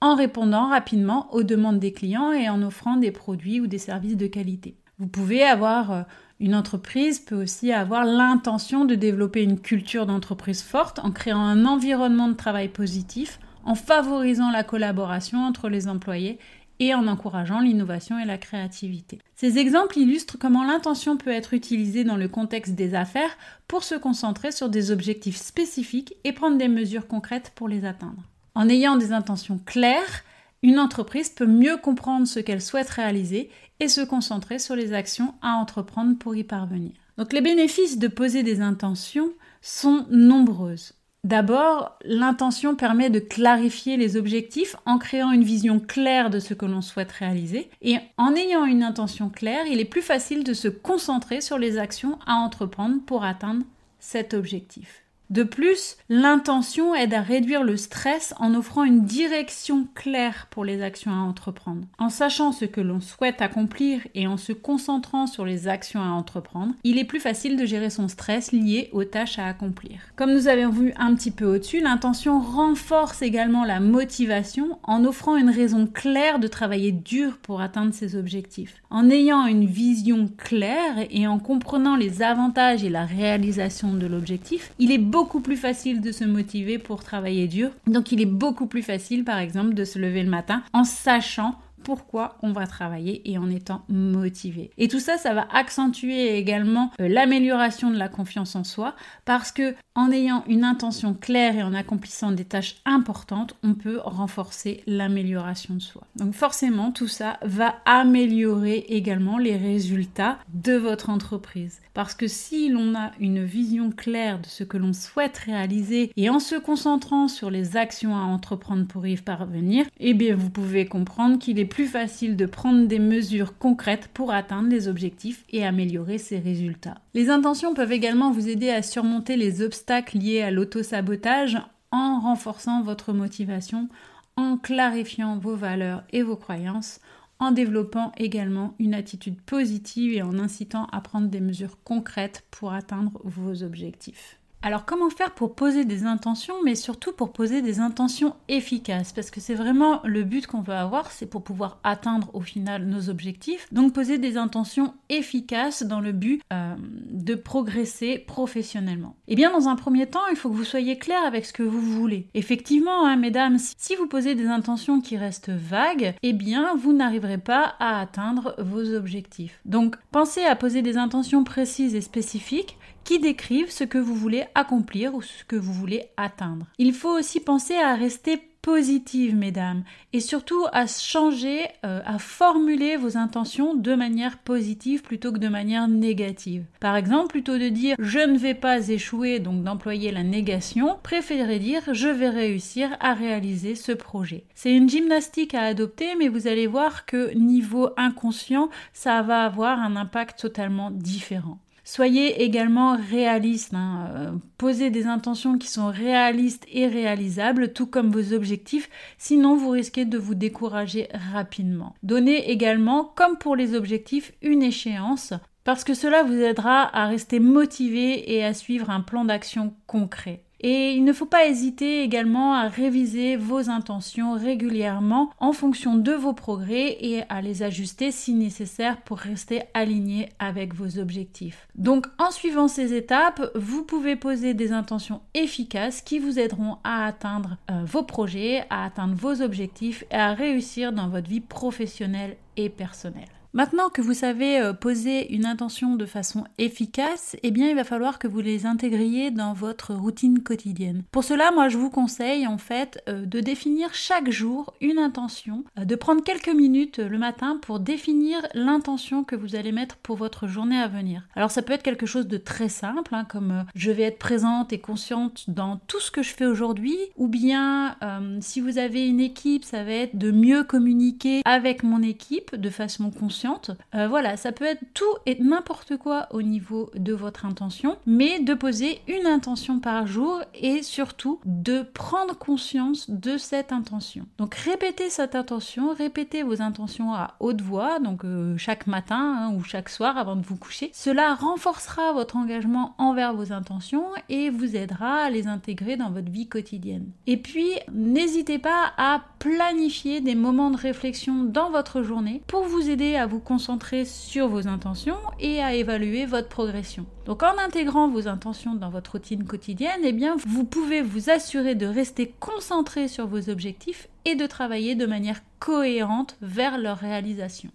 en 0.00 0.16
répondant 0.16 0.68
rapidement 0.68 1.32
aux 1.32 1.44
demandes 1.44 1.78
des 1.78 1.92
clients 1.92 2.32
et 2.32 2.48
en 2.48 2.62
offrant 2.62 2.96
des 2.96 3.12
produits 3.12 3.60
ou 3.60 3.68
des 3.68 3.78
services 3.78 4.16
de 4.16 4.26
qualité. 4.26 4.76
Vous 4.98 5.08
pouvez 5.08 5.42
avoir 5.42 5.92
euh, 5.92 6.02
une 6.40 6.54
entreprise 6.54 7.18
peut 7.18 7.42
aussi 7.42 7.72
avoir 7.72 8.04
l'intention 8.04 8.84
de 8.84 8.94
développer 8.94 9.42
une 9.42 9.60
culture 9.60 10.06
d'entreprise 10.06 10.62
forte 10.62 10.98
en 11.00 11.10
créant 11.10 11.40
un 11.40 11.66
environnement 11.66 12.28
de 12.28 12.34
travail 12.34 12.68
positif, 12.68 13.38
en 13.64 13.74
favorisant 13.74 14.50
la 14.50 14.64
collaboration 14.64 15.44
entre 15.44 15.68
les 15.68 15.88
employés 15.88 16.38
et 16.78 16.94
en 16.94 17.06
encourageant 17.06 17.60
l'innovation 17.60 18.18
et 18.18 18.24
la 18.24 18.38
créativité. 18.38 19.18
Ces 19.34 19.58
exemples 19.58 19.98
illustrent 19.98 20.38
comment 20.38 20.64
l'intention 20.64 21.16
peut 21.16 21.30
être 21.30 21.54
utilisée 21.54 22.04
dans 22.04 22.16
le 22.16 22.28
contexte 22.28 22.74
des 22.74 22.94
affaires 22.94 23.36
pour 23.66 23.82
se 23.82 23.94
concentrer 23.94 24.52
sur 24.52 24.68
des 24.68 24.90
objectifs 24.90 25.36
spécifiques 25.36 26.14
et 26.24 26.32
prendre 26.32 26.58
des 26.58 26.68
mesures 26.68 27.06
concrètes 27.06 27.52
pour 27.54 27.68
les 27.68 27.84
atteindre. 27.84 28.22
En 28.54 28.68
ayant 28.68 28.96
des 28.96 29.12
intentions 29.12 29.60
claires, 29.64 30.22
une 30.66 30.80
entreprise 30.80 31.28
peut 31.30 31.46
mieux 31.46 31.76
comprendre 31.76 32.26
ce 32.26 32.40
qu'elle 32.40 32.60
souhaite 32.60 32.88
réaliser 32.88 33.50
et 33.78 33.86
se 33.86 34.00
concentrer 34.00 34.58
sur 34.58 34.74
les 34.74 34.94
actions 34.94 35.32
à 35.40 35.52
entreprendre 35.52 36.18
pour 36.18 36.34
y 36.34 36.42
parvenir. 36.42 36.90
Donc 37.18 37.32
les 37.32 37.40
bénéfices 37.40 37.98
de 37.98 38.08
poser 38.08 38.42
des 38.42 38.60
intentions 38.60 39.30
sont 39.62 40.06
nombreuses. 40.10 40.94
D'abord, 41.22 41.96
l'intention 42.04 42.74
permet 42.74 43.10
de 43.10 43.20
clarifier 43.20 43.96
les 43.96 44.16
objectifs 44.16 44.74
en 44.86 44.98
créant 44.98 45.30
une 45.30 45.44
vision 45.44 45.78
claire 45.78 46.30
de 46.30 46.40
ce 46.40 46.52
que 46.52 46.66
l'on 46.66 46.82
souhaite 46.82 47.12
réaliser. 47.12 47.70
Et 47.80 47.98
en 48.16 48.34
ayant 48.34 48.64
une 48.64 48.82
intention 48.82 49.28
claire, 49.28 49.66
il 49.68 49.78
est 49.78 49.84
plus 49.84 50.02
facile 50.02 50.42
de 50.42 50.52
se 50.52 50.66
concentrer 50.66 51.40
sur 51.40 51.58
les 51.58 51.78
actions 51.78 52.18
à 52.26 52.34
entreprendre 52.34 53.00
pour 53.06 53.22
atteindre 53.22 53.64
cet 54.00 54.34
objectif. 54.34 55.05
De 55.28 55.42
plus, 55.42 55.96
l'intention 56.08 56.94
aide 56.94 57.12
à 57.12 57.20
réduire 57.20 57.64
le 57.64 57.76
stress 57.76 58.32
en 58.38 58.54
offrant 58.54 58.84
une 58.84 59.02
direction 59.02 59.88
claire 59.94 60.46
pour 60.50 60.64
les 60.64 60.82
actions 60.82 61.10
à 61.10 61.16
entreprendre. 61.16 61.82
En 61.98 62.10
sachant 62.10 62.52
ce 62.52 62.64
que 62.64 62.80
l'on 62.80 63.00
souhaite 63.00 63.42
accomplir 63.42 64.06
et 64.14 64.28
en 64.28 64.36
se 64.36 64.52
concentrant 64.52 65.26
sur 65.26 65.44
les 65.44 65.66
actions 65.66 66.00
à 66.00 66.10
entreprendre, 66.10 66.74
il 66.84 66.98
est 66.98 67.04
plus 67.04 67.18
facile 67.18 67.56
de 67.56 67.66
gérer 67.66 67.90
son 67.90 68.06
stress 68.06 68.52
lié 68.52 68.88
aux 68.92 69.02
tâches 69.02 69.40
à 69.40 69.46
accomplir. 69.46 69.98
Comme 70.14 70.32
nous 70.32 70.46
avons 70.46 70.70
vu 70.70 70.92
un 70.96 71.14
petit 71.16 71.32
peu 71.32 71.44
au-dessus, 71.44 71.80
l'intention 71.80 72.38
renforce 72.38 73.22
également 73.22 73.64
la 73.64 73.80
motivation 73.80 74.78
en 74.84 75.04
offrant 75.04 75.36
une 75.36 75.50
raison 75.50 75.88
claire 75.88 76.38
de 76.38 76.46
travailler 76.46 76.92
dur 76.92 77.38
pour 77.38 77.60
atteindre 77.60 77.92
ses 77.92 78.14
objectifs. 78.14 78.76
En 78.90 79.10
ayant 79.10 79.46
une 79.46 79.66
vision 79.66 80.30
claire 80.38 81.04
et 81.10 81.26
en 81.26 81.40
comprenant 81.40 81.96
les 81.96 82.22
avantages 82.22 82.84
et 82.84 82.90
la 82.90 83.04
réalisation 83.04 83.92
de 83.92 84.06
l'objectif, 84.06 84.72
il 84.78 84.92
est 84.92 84.98
plus 85.24 85.56
facile 85.56 86.00
de 86.00 86.12
se 86.12 86.24
motiver 86.24 86.78
pour 86.78 87.02
travailler 87.02 87.48
dur. 87.48 87.70
Donc 87.86 88.12
il 88.12 88.20
est 88.20 88.26
beaucoup 88.26 88.66
plus 88.66 88.82
facile 88.82 89.24
par 89.24 89.38
exemple 89.38 89.74
de 89.74 89.84
se 89.84 89.98
lever 89.98 90.22
le 90.22 90.30
matin 90.30 90.62
en 90.72 90.84
sachant 90.84 91.54
pourquoi 91.86 92.36
on 92.42 92.50
va 92.50 92.66
travailler 92.66 93.22
et 93.30 93.38
en 93.38 93.48
étant 93.48 93.84
motivé. 93.88 94.72
Et 94.76 94.88
tout 94.88 94.98
ça, 94.98 95.18
ça 95.18 95.34
va 95.34 95.46
accentuer 95.52 96.36
également 96.36 96.90
euh, 97.00 97.06
l'amélioration 97.06 97.92
de 97.92 97.96
la 97.96 98.08
confiance 98.08 98.56
en 98.56 98.64
soi 98.64 98.96
parce 99.24 99.52
que 99.52 99.76
en 99.94 100.10
ayant 100.10 100.44
une 100.48 100.64
intention 100.64 101.14
claire 101.14 101.56
et 101.56 101.62
en 101.62 101.72
accomplissant 101.72 102.32
des 102.32 102.44
tâches 102.44 102.76
importantes, 102.84 103.54
on 103.62 103.74
peut 103.74 104.00
renforcer 104.02 104.82
l'amélioration 104.88 105.74
de 105.74 105.80
soi. 105.80 106.02
Donc 106.16 106.34
forcément, 106.34 106.90
tout 106.90 107.08
ça 107.08 107.38
va 107.42 107.76
améliorer 107.84 108.84
également 108.88 109.38
les 109.38 109.56
résultats 109.56 110.38
de 110.52 110.74
votre 110.74 111.08
entreprise. 111.08 111.80
Parce 111.94 112.14
que 112.14 112.26
si 112.26 112.68
l'on 112.68 112.94
a 112.94 113.12
une 113.20 113.42
vision 113.42 113.90
claire 113.90 114.38
de 114.40 114.46
ce 114.46 114.64
que 114.64 114.76
l'on 114.76 114.92
souhaite 114.92 115.38
réaliser 115.38 116.12
et 116.16 116.28
en 116.28 116.40
se 116.40 116.56
concentrant 116.56 117.28
sur 117.28 117.50
les 117.50 117.78
actions 117.78 118.14
à 118.14 118.20
entreprendre 118.20 118.86
pour 118.86 119.06
y 119.06 119.16
parvenir, 119.16 119.86
eh 119.98 120.12
bien 120.12 120.36
vous 120.36 120.50
pouvez 120.50 120.84
comprendre 120.84 121.38
qu'il 121.38 121.58
est 121.58 121.64
facile 121.84 122.36
de 122.36 122.46
prendre 122.46 122.86
des 122.86 122.98
mesures 122.98 123.58
concrètes 123.58 124.08
pour 124.14 124.32
atteindre 124.32 124.70
les 124.70 124.88
objectifs 124.88 125.44
et 125.50 125.66
améliorer 125.66 126.16
ses 126.16 126.38
résultats. 126.38 126.96
Les 127.12 127.28
intentions 127.28 127.74
peuvent 127.74 127.92
également 127.92 128.30
vous 128.30 128.48
aider 128.48 128.70
à 128.70 128.82
surmonter 128.82 129.36
les 129.36 129.60
obstacles 129.60 130.16
liés 130.16 130.40
à 130.40 130.50
l'auto-sabotage 130.50 131.58
en 131.92 132.20
renforçant 132.20 132.82
votre 132.82 133.12
motivation, 133.12 133.88
en 134.36 134.56
clarifiant 134.56 135.36
vos 135.36 135.56
valeurs 135.56 136.02
et 136.10 136.22
vos 136.22 136.36
croyances, 136.36 137.00
en 137.38 137.50
développant 137.50 138.12
également 138.16 138.74
une 138.78 138.94
attitude 138.94 139.40
positive 139.42 140.14
et 140.14 140.22
en 140.22 140.38
incitant 140.38 140.86
à 140.92 141.02
prendre 141.02 141.28
des 141.28 141.40
mesures 141.40 141.78
concrètes 141.84 142.44
pour 142.50 142.72
atteindre 142.72 143.20
vos 143.24 143.62
objectifs. 143.62 144.38
Alors 144.62 144.84
comment 144.84 145.10
faire 145.10 145.32
pour 145.32 145.54
poser 145.54 145.84
des 145.84 146.04
intentions, 146.04 146.56
mais 146.64 146.74
surtout 146.74 147.12
pour 147.12 147.32
poser 147.32 147.62
des 147.62 147.78
intentions 147.78 148.34
efficaces? 148.48 149.12
Parce 149.12 149.30
que 149.30 149.40
c'est 149.40 149.54
vraiment 149.54 150.00
le 150.04 150.24
but 150.24 150.46
qu'on 150.46 150.60
veut 150.60 150.74
avoir, 150.74 151.12
c'est 151.12 151.26
pour 151.26 151.44
pouvoir 151.44 151.78
atteindre 151.84 152.30
au 152.34 152.40
final 152.40 152.84
nos 152.84 153.08
objectifs. 153.08 153.68
Donc 153.70 153.92
poser 153.92 154.18
des 154.18 154.36
intentions 154.36 154.94
efficaces 155.08 155.84
dans 155.84 156.00
le 156.00 156.12
but 156.12 156.42
euh, 156.52 156.74
de 157.10 157.34
progresser 157.34 158.18
professionnellement. 158.18 159.14
Et 159.28 159.32
eh 159.32 159.36
bien 159.36 159.52
dans 159.52 159.68
un 159.68 159.76
premier 159.76 160.06
temps, 160.06 160.26
il 160.30 160.36
faut 160.36 160.50
que 160.50 160.56
vous 160.56 160.64
soyez 160.64 160.98
clair 160.98 161.22
avec 161.24 161.46
ce 161.46 161.52
que 161.52 161.62
vous 161.62 161.80
voulez. 161.80 162.28
Effectivement, 162.34 163.06
hein, 163.06 163.16
mesdames, 163.16 163.58
si 163.58 163.94
vous 163.94 164.08
posez 164.08 164.34
des 164.34 164.46
intentions 164.46 165.00
qui 165.00 165.16
restent 165.16 165.50
vagues, 165.50 166.14
eh 166.22 166.32
bien 166.32 166.74
vous 166.76 166.92
n'arriverez 166.92 167.38
pas 167.38 167.76
à 167.78 168.00
atteindre 168.00 168.54
vos 168.58 168.94
objectifs. 168.94 169.60
Donc 169.64 169.96
pensez 170.10 170.44
à 170.44 170.56
poser 170.56 170.82
des 170.82 170.96
intentions 170.96 171.44
précises 171.44 171.94
et 171.94 172.00
spécifiques 172.00 172.78
qui 173.06 173.20
décrivent 173.20 173.70
ce 173.70 173.84
que 173.84 173.98
vous 173.98 174.16
voulez 174.16 174.45
accomplir 174.54 175.14
ou 175.14 175.22
ce 175.22 175.44
que 175.44 175.56
vous 175.56 175.72
voulez 175.72 176.04
atteindre. 176.16 176.66
Il 176.78 176.92
faut 176.92 177.16
aussi 177.18 177.40
penser 177.40 177.74
à 177.74 177.94
rester 177.94 178.40
positive, 178.66 179.36
mesdames, 179.36 179.84
et 180.12 180.18
surtout 180.18 180.66
à 180.72 180.88
changer, 180.88 181.68
euh, 181.84 182.00
à 182.04 182.18
formuler 182.18 182.96
vos 182.96 183.16
intentions 183.16 183.74
de 183.74 183.94
manière 183.94 184.38
positive 184.38 185.02
plutôt 185.02 185.30
que 185.30 185.38
de 185.38 185.46
manière 185.46 185.86
négative. 185.86 186.64
Par 186.80 186.96
exemple, 186.96 187.28
plutôt 187.28 187.58
de 187.58 187.68
dire 187.68 187.94
je 188.00 188.18
ne 188.18 188.36
vais 188.36 188.54
pas 188.54 188.88
échouer, 188.88 189.38
donc 189.38 189.62
d'employer 189.62 190.10
la 190.10 190.24
négation, 190.24 190.98
préférez 191.04 191.60
dire 191.60 191.82
je 191.92 192.08
vais 192.08 192.28
réussir 192.28 192.88
à 192.98 193.14
réaliser 193.14 193.76
ce 193.76 193.92
projet. 193.92 194.42
C'est 194.56 194.74
une 194.74 194.88
gymnastique 194.88 195.54
à 195.54 195.62
adopter, 195.62 196.16
mais 196.18 196.26
vous 196.26 196.48
allez 196.48 196.66
voir 196.66 197.06
que 197.06 197.32
niveau 197.34 197.90
inconscient, 197.96 198.68
ça 198.92 199.22
va 199.22 199.44
avoir 199.44 199.78
un 199.78 199.94
impact 199.94 200.40
totalement 200.40 200.90
différent. 200.90 201.60
Soyez 201.88 202.42
également 202.42 202.96
réaliste. 202.96 203.72
Hein. 203.72 204.08
Euh, 204.10 204.32
posez 204.58 204.90
des 204.90 205.06
intentions 205.06 205.56
qui 205.56 205.68
sont 205.68 205.86
réalistes 205.86 206.66
et 206.72 206.88
réalisables, 206.88 207.72
tout 207.72 207.86
comme 207.86 208.10
vos 208.10 208.34
objectifs, 208.34 208.90
sinon 209.18 209.56
vous 209.56 209.70
risquez 209.70 210.04
de 210.04 210.18
vous 210.18 210.34
décourager 210.34 211.06
rapidement. 211.32 211.94
Donnez 212.02 212.50
également, 212.50 213.04
comme 213.04 213.38
pour 213.38 213.54
les 213.54 213.76
objectifs, 213.76 214.32
une 214.42 214.64
échéance 214.64 215.32
parce 215.62 215.82
que 215.82 215.94
cela 215.94 216.22
vous 216.22 216.40
aidera 216.40 216.96
à 216.96 217.06
rester 217.06 217.40
motivé 217.40 218.34
et 218.34 218.44
à 218.44 218.54
suivre 218.54 218.90
un 218.90 219.00
plan 219.00 219.24
d'action 219.24 219.74
concret. 219.88 220.45
Et 220.60 220.92
il 220.92 221.04
ne 221.04 221.12
faut 221.12 221.26
pas 221.26 221.46
hésiter 221.46 222.02
également 222.02 222.54
à 222.54 222.68
réviser 222.68 223.36
vos 223.36 223.68
intentions 223.68 224.34
régulièrement 224.34 225.30
en 225.38 225.52
fonction 225.52 225.96
de 225.96 226.12
vos 226.12 226.32
progrès 226.32 226.96
et 227.00 227.22
à 227.28 227.42
les 227.42 227.62
ajuster 227.62 228.10
si 228.10 228.32
nécessaire 228.32 229.02
pour 229.02 229.18
rester 229.18 229.62
aligné 229.74 230.30
avec 230.38 230.74
vos 230.74 230.98
objectifs. 230.98 231.68
Donc 231.74 232.06
en 232.18 232.30
suivant 232.30 232.68
ces 232.68 232.94
étapes, 232.94 233.50
vous 233.54 233.82
pouvez 233.82 234.16
poser 234.16 234.54
des 234.54 234.72
intentions 234.72 235.20
efficaces 235.34 236.00
qui 236.00 236.18
vous 236.18 236.38
aideront 236.38 236.78
à 236.84 237.04
atteindre 237.04 237.56
euh, 237.70 237.82
vos 237.84 238.02
projets, 238.02 238.64
à 238.70 238.84
atteindre 238.84 239.14
vos 239.14 239.42
objectifs 239.42 240.04
et 240.10 240.16
à 240.16 240.32
réussir 240.32 240.92
dans 240.92 241.08
votre 241.08 241.28
vie 241.28 241.40
professionnelle 241.40 242.36
et 242.56 242.70
personnelle. 242.70 243.35
Maintenant 243.56 243.88
que 243.88 244.02
vous 244.02 244.12
savez 244.12 244.60
euh, 244.60 244.74
poser 244.74 245.32
une 245.34 245.46
intention 245.46 245.96
de 245.96 246.04
façon 246.04 246.44
efficace, 246.58 247.36
eh 247.42 247.50
bien 247.50 247.70
il 247.70 247.74
va 247.74 247.84
falloir 247.84 248.18
que 248.18 248.28
vous 248.28 248.42
les 248.42 248.66
intégriez 248.66 249.30
dans 249.30 249.54
votre 249.54 249.94
routine 249.94 250.42
quotidienne. 250.42 251.04
Pour 251.10 251.24
cela, 251.24 251.50
moi 251.52 251.70
je 251.70 251.78
vous 251.78 251.88
conseille 251.88 252.46
en 252.46 252.58
fait 252.58 253.02
euh, 253.08 253.24
de 253.24 253.40
définir 253.40 253.94
chaque 253.94 254.30
jour 254.30 254.74
une 254.82 254.98
intention, 254.98 255.64
euh, 255.78 255.86
de 255.86 255.94
prendre 255.94 256.22
quelques 256.22 256.50
minutes 256.50 256.98
le 256.98 257.16
matin 257.16 257.58
pour 257.62 257.80
définir 257.80 258.46
l'intention 258.52 259.24
que 259.24 259.36
vous 259.36 259.56
allez 259.56 259.72
mettre 259.72 259.96
pour 259.96 260.16
votre 260.16 260.46
journée 260.46 260.78
à 260.78 260.86
venir. 260.86 261.26
Alors 261.34 261.50
ça 261.50 261.62
peut 261.62 261.72
être 261.72 261.82
quelque 261.82 262.04
chose 262.04 262.26
de 262.26 262.36
très 262.36 262.68
simple, 262.68 263.14
hein, 263.14 263.24
comme 263.24 263.64
je 263.74 263.90
vais 263.90 264.02
être 264.02 264.18
présente 264.18 264.74
et 264.74 264.80
consciente 264.80 265.48
dans 265.48 265.78
tout 265.86 266.00
ce 266.00 266.10
que 266.10 266.22
je 266.22 266.34
fais 266.34 266.44
aujourd'hui, 266.44 266.98
ou 267.16 267.26
bien 267.26 267.96
si 268.40 268.60
vous 268.60 268.76
avez 268.76 269.06
une 269.06 269.20
équipe, 269.20 269.64
ça 269.64 269.82
va 269.82 269.92
être 269.92 270.18
de 270.18 270.30
mieux 270.30 270.62
communiquer 270.62 271.40
avec 271.46 271.82
mon 271.82 272.02
équipe 272.02 272.54
de 272.54 272.68
façon 272.68 273.10
consciente 273.10 273.45
Euh, 273.94 274.08
voilà, 274.08 274.36
ça 274.36 274.52
peut 274.52 274.64
être 274.64 274.84
tout 274.94 275.04
et 275.26 275.36
n'importe 275.40 275.96
quoi 275.96 276.26
au 276.30 276.42
niveau 276.42 276.90
de 276.94 277.12
votre 277.12 277.46
intention, 277.46 277.96
mais 278.06 278.40
de 278.40 278.54
poser 278.54 279.00
une 279.08 279.26
intention 279.26 279.80
par 279.80 280.06
jour 280.06 280.40
et 280.54 280.82
surtout 280.82 281.40
de 281.44 281.82
prendre 281.82 282.36
conscience 282.36 283.10
de 283.10 283.38
cette 283.38 283.72
intention. 283.72 284.26
Donc 284.38 284.54
répétez 284.54 285.10
cette 285.10 285.34
intention, 285.34 285.92
répétez 285.92 286.42
vos 286.42 286.62
intentions 286.62 287.14
à 287.14 287.34
haute 287.40 287.60
voix, 287.60 287.98
donc 287.98 288.24
euh, 288.24 288.56
chaque 288.56 288.86
matin 288.86 289.38
hein, 289.38 289.54
ou 289.56 289.62
chaque 289.62 289.88
soir 289.88 290.18
avant 290.18 290.36
de 290.36 290.44
vous 290.44 290.56
coucher. 290.56 290.90
Cela 290.92 291.34
renforcera 291.34 292.12
votre 292.12 292.36
engagement 292.36 292.94
envers 292.98 293.34
vos 293.34 293.52
intentions 293.52 294.06
et 294.28 294.50
vous 294.50 294.76
aidera 294.76 295.24
à 295.24 295.30
les 295.30 295.46
intégrer 295.46 295.96
dans 295.96 296.10
votre 296.10 296.30
vie 296.30 296.48
quotidienne. 296.48 297.10
Et 297.26 297.36
puis, 297.36 297.70
n'hésitez 297.92 298.58
pas 298.58 298.92
à 298.96 299.22
planifier 299.38 300.20
des 300.20 300.34
moments 300.34 300.70
de 300.70 300.76
réflexion 300.76 301.44
dans 301.44 301.70
votre 301.70 302.02
journée 302.02 302.42
pour 302.46 302.64
vous 302.64 302.90
aider 302.90 303.16
à 303.16 303.25
vous 303.26 303.40
concentrer 303.40 304.04
sur 304.04 304.48
vos 304.48 304.68
intentions 304.68 305.18
et 305.38 305.62
à 305.62 305.74
évaluer 305.74 306.26
votre 306.26 306.48
progression. 306.48 307.06
Donc 307.24 307.42
en 307.42 307.58
intégrant 307.58 308.08
vos 308.08 308.28
intentions 308.28 308.74
dans 308.74 308.90
votre 308.90 309.12
routine 309.12 309.44
quotidienne, 309.44 310.00
eh 310.04 310.14
vous 310.46 310.64
pouvez 310.64 311.02
vous 311.02 311.30
assurer 311.30 311.74
de 311.74 311.86
rester 311.86 312.34
concentré 312.40 313.08
sur 313.08 313.26
vos 313.26 313.50
objectifs 313.50 314.08
et 314.24 314.34
de 314.34 314.46
travailler 314.46 314.94
de 314.94 315.06
manière 315.06 315.42
cohérente 315.58 316.36
vers 316.40 316.78
leur 316.78 316.98
réalisation. 316.98 317.70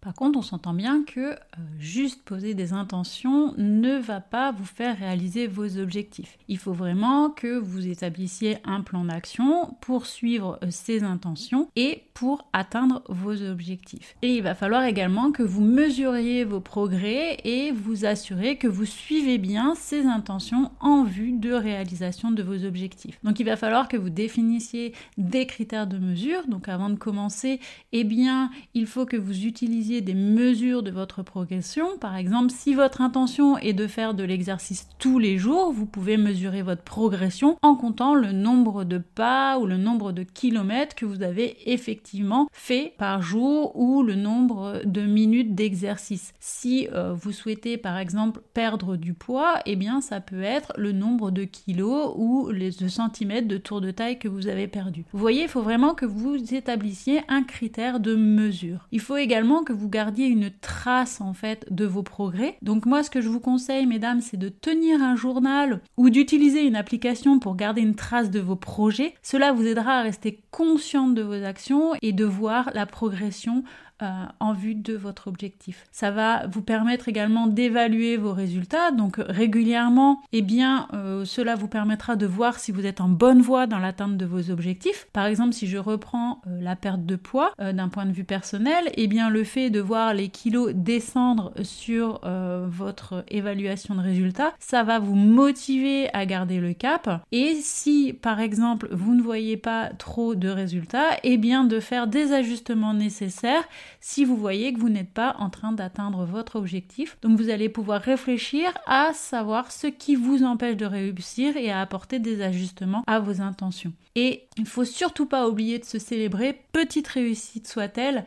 Par 0.00 0.14
contre, 0.14 0.38
on 0.38 0.42
s'entend 0.42 0.74
bien 0.74 1.02
que 1.02 1.32
euh, 1.32 1.36
juste 1.80 2.22
poser 2.22 2.54
des 2.54 2.72
intentions 2.72 3.52
ne 3.58 3.98
va 3.98 4.20
pas 4.20 4.52
vous 4.52 4.64
faire 4.64 4.96
réaliser 4.96 5.48
vos 5.48 5.78
objectifs. 5.78 6.38
Il 6.46 6.58
faut 6.58 6.72
vraiment 6.72 7.30
que 7.30 7.58
vous 7.58 7.88
établissiez 7.88 8.58
un 8.64 8.82
plan 8.82 9.04
d'action 9.04 9.76
pour 9.80 10.06
suivre 10.06 10.58
euh, 10.62 10.68
ces 10.70 11.02
intentions 11.02 11.68
et 11.74 12.04
pour 12.14 12.48
atteindre 12.52 13.02
vos 13.08 13.42
objectifs. 13.42 14.16
Et 14.22 14.36
il 14.36 14.42
va 14.42 14.54
falloir 14.54 14.84
également 14.84 15.32
que 15.32 15.42
vous 15.42 15.62
mesuriez 15.62 16.44
vos 16.44 16.60
progrès 16.60 17.38
et 17.44 17.72
vous 17.72 18.04
assurer 18.04 18.56
que 18.56 18.68
vous 18.68 18.86
suivez 18.86 19.38
bien 19.38 19.74
ces 19.74 20.06
intentions 20.06 20.70
en 20.80 21.02
vue 21.02 21.32
de 21.32 21.52
réalisation 21.52 22.30
de 22.30 22.42
vos 22.42 22.64
objectifs. 22.64 23.18
Donc 23.24 23.40
il 23.40 23.46
va 23.46 23.56
falloir 23.56 23.88
que 23.88 23.96
vous 23.96 24.10
définissiez 24.10 24.94
des 25.16 25.46
critères 25.46 25.88
de 25.88 25.98
mesure. 25.98 26.46
Donc 26.46 26.68
avant 26.68 26.88
de 26.88 26.96
commencer, 26.96 27.58
eh 27.92 28.04
bien, 28.04 28.50
il 28.74 28.86
faut 28.86 29.06
que 29.06 29.16
vous 29.16 29.44
utilisiez 29.44 29.87
des 29.88 30.14
mesures 30.14 30.82
de 30.82 30.90
votre 30.90 31.22
progression. 31.22 31.98
Par 31.98 32.16
exemple, 32.16 32.52
si 32.52 32.74
votre 32.74 33.00
intention 33.00 33.58
est 33.58 33.72
de 33.72 33.86
faire 33.86 34.14
de 34.14 34.22
l'exercice 34.22 34.88
tous 34.98 35.18
les 35.18 35.38
jours, 35.38 35.72
vous 35.72 35.86
pouvez 35.86 36.16
mesurer 36.16 36.62
votre 36.62 36.82
progression 36.82 37.56
en 37.62 37.74
comptant 37.74 38.14
le 38.14 38.32
nombre 38.32 38.84
de 38.84 38.98
pas 38.98 39.58
ou 39.58 39.66
le 39.66 39.76
nombre 39.76 40.12
de 40.12 40.22
kilomètres 40.22 40.94
que 40.94 41.06
vous 41.06 41.22
avez 41.22 41.72
effectivement 41.72 42.48
fait 42.52 42.94
par 42.98 43.22
jour 43.22 43.74
ou 43.76 44.02
le 44.02 44.14
nombre 44.14 44.82
de 44.84 45.02
minutes 45.02 45.54
d'exercice. 45.54 46.32
Si 46.38 46.88
euh, 46.92 47.12
vous 47.12 47.32
souhaitez 47.32 47.76
par 47.76 47.98
exemple 47.98 48.40
perdre 48.54 48.96
du 48.96 49.14
poids, 49.14 49.54
eh 49.66 49.76
bien 49.76 50.00
ça 50.00 50.20
peut 50.20 50.42
être 50.42 50.72
le 50.76 50.92
nombre 50.92 51.30
de 51.30 51.44
kilos 51.44 52.12
ou 52.16 52.50
les 52.50 52.72
centimètres 52.72 53.48
de 53.48 53.56
tour 53.56 53.80
de 53.80 53.90
taille 53.90 54.18
que 54.18 54.28
vous 54.28 54.48
avez 54.48 54.68
perdu. 54.68 55.04
Vous 55.12 55.18
voyez, 55.18 55.42
il 55.42 55.48
faut 55.48 55.62
vraiment 55.62 55.94
que 55.94 56.06
vous 56.06 56.36
établissiez 56.54 57.22
un 57.28 57.42
critère 57.42 58.00
de 58.00 58.14
mesure. 58.14 58.86
Il 58.92 59.00
faut 59.00 59.16
également 59.16 59.62
que 59.62 59.72
vous 59.78 59.88
gardiez 59.88 60.26
une 60.26 60.50
trace 60.50 61.20
en 61.20 61.32
fait 61.32 61.66
de 61.70 61.86
vos 61.86 62.02
progrès. 62.02 62.58
Donc 62.62 62.86
moi 62.86 63.02
ce 63.02 63.10
que 63.10 63.20
je 63.20 63.28
vous 63.28 63.40
conseille 63.40 63.86
mesdames 63.86 64.20
c'est 64.20 64.36
de 64.36 64.48
tenir 64.48 65.02
un 65.02 65.16
journal 65.16 65.80
ou 65.96 66.10
d'utiliser 66.10 66.66
une 66.66 66.76
application 66.76 67.38
pour 67.38 67.56
garder 67.56 67.80
une 67.80 67.94
trace 67.94 68.30
de 68.30 68.40
vos 68.40 68.56
projets. 68.56 69.14
Cela 69.22 69.52
vous 69.52 69.66
aidera 69.66 69.98
à 69.98 70.02
rester 70.02 70.40
consciente 70.50 71.14
de 71.14 71.22
vos 71.22 71.44
actions 71.44 71.92
et 72.02 72.12
de 72.12 72.24
voir 72.24 72.70
la 72.74 72.86
progression 72.86 73.64
euh, 74.00 74.24
en 74.38 74.52
vue 74.52 74.76
de 74.76 74.94
votre 74.94 75.26
objectif. 75.26 75.86
Ça 75.90 76.12
va 76.12 76.46
vous 76.46 76.62
permettre 76.62 77.08
également 77.08 77.48
d'évaluer 77.48 78.16
vos 78.16 78.32
résultats. 78.32 78.92
Donc 78.92 79.16
régulièrement, 79.18 80.22
eh 80.32 80.42
bien, 80.42 80.86
euh, 80.94 81.24
cela 81.24 81.56
vous 81.56 81.66
permettra 81.66 82.14
de 82.14 82.24
voir 82.24 82.60
si 82.60 82.70
vous 82.70 82.86
êtes 82.86 83.00
en 83.00 83.08
bonne 83.08 83.40
voie 83.40 83.66
dans 83.66 83.78
l'atteinte 83.78 84.16
de 84.16 84.24
vos 84.24 84.50
objectifs. 84.50 85.08
Par 85.12 85.26
exemple, 85.26 85.52
si 85.52 85.66
je 85.66 85.78
reprends 85.78 86.40
euh, 86.46 86.60
la 86.60 86.76
perte 86.76 87.06
de 87.06 87.16
poids 87.16 87.52
d'un 87.58 87.88
point 87.88 88.06
de 88.06 88.12
vue 88.12 88.24
personnel, 88.24 88.84
eh 88.94 89.08
bien, 89.08 89.30
le 89.30 89.42
fait 89.42 89.70
de 89.70 89.80
voir 89.80 90.14
les 90.14 90.28
kilos 90.28 90.72
descendre 90.74 91.52
sur 91.62 92.20
votre 92.68 93.24
évaluation 93.28 93.94
de 93.94 94.00
résultats, 94.00 94.52
ça 94.58 94.82
va 94.82 94.98
vous 94.98 95.14
motiver 95.14 96.08
à 96.14 96.24
garder 96.26 96.60
le 96.60 96.72
cap. 96.72 97.24
Et 97.32 97.54
si, 97.56 98.12
par 98.12 98.40
exemple, 98.40 98.88
vous 98.92 99.14
ne 99.14 99.22
voyez 99.22 99.56
pas 99.56 99.90
trop 99.98 100.34
de 100.34 100.48
résultats, 100.48 101.16
eh 101.24 101.36
bien, 101.36 101.64
de 101.64 101.80
faire 101.80 102.06
des 102.06 102.32
ajustements 102.32 102.94
nécessaires 102.94 103.64
si 104.00 104.24
vous 104.24 104.36
voyez 104.36 104.72
que 104.72 104.80
vous 104.80 104.88
n'êtes 104.88 105.12
pas 105.12 105.36
en 105.38 105.50
train 105.50 105.72
d'atteindre 105.72 106.24
votre 106.24 106.56
objectif. 106.56 107.18
Donc 107.22 107.38
vous 107.38 107.50
allez 107.50 107.68
pouvoir 107.68 108.00
réfléchir 108.00 108.72
à 108.86 109.12
savoir 109.12 109.72
ce 109.72 109.86
qui 109.86 110.16
vous 110.16 110.44
empêche 110.44 110.76
de 110.76 110.86
réussir 110.86 111.56
et 111.56 111.70
à 111.70 111.80
apporter 111.80 112.18
des 112.18 112.42
ajustements 112.42 113.04
à 113.06 113.20
vos 113.20 113.40
intentions. 113.40 113.92
Et 114.14 114.44
il 114.56 114.62
ne 114.62 114.68
faut 114.68 114.84
surtout 114.84 115.26
pas 115.26 115.48
oublier 115.48 115.78
de 115.78 115.84
se 115.84 115.98
célébrer, 115.98 116.60
petite 116.72 117.08
réussite 117.08 117.68
soit-elle, 117.68 118.24